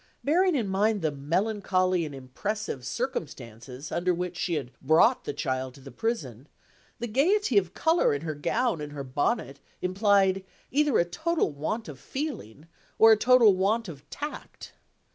[0.23, 5.75] Bearing in mind the melancholy and impressive circumstances under which she had brought the child
[5.75, 6.47] to the prison,
[6.97, 11.87] the gayety of color in her gown and her bonnet implied either a total want
[11.87, 12.65] of feeling,
[12.97, 14.73] or a total want of tact.